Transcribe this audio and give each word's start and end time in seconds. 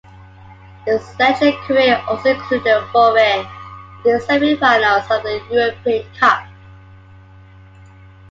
His 0.83 0.99
Legia 1.19 1.55
career 1.67 2.03
also 2.09 2.29
included 2.31 2.65
a 2.75 2.87
foray 2.91 3.41
into 3.97 4.13
the 4.13 4.19
semi-finals 4.19 5.03
of 5.11 5.21
the 5.21 5.39
European 5.51 6.11
Cup. 6.19 6.43